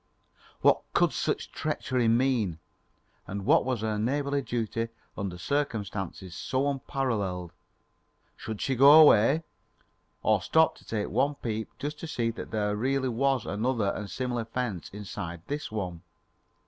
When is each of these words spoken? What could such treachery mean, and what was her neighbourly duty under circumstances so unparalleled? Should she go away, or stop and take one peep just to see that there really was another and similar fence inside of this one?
What 0.61 0.81
could 0.93 1.13
such 1.13 1.51
treachery 1.51 2.07
mean, 2.07 2.57
and 3.27 3.45
what 3.45 3.63
was 3.65 3.81
her 3.81 3.99
neighbourly 3.99 4.41
duty 4.41 4.87
under 5.15 5.37
circumstances 5.37 6.33
so 6.33 6.67
unparalleled? 6.71 7.51
Should 8.35 8.61
she 8.61 8.73
go 8.75 8.93
away, 8.99 9.43
or 10.23 10.41
stop 10.41 10.77
and 10.79 10.87
take 10.87 11.09
one 11.09 11.35
peep 11.35 11.69
just 11.77 11.99
to 11.99 12.07
see 12.07 12.31
that 12.31 12.49
there 12.49 12.75
really 12.75 13.09
was 13.09 13.45
another 13.45 13.91
and 13.93 14.09
similar 14.09 14.45
fence 14.45 14.89
inside 14.89 15.41
of 15.41 15.45
this 15.45 15.71
one? 15.71 16.01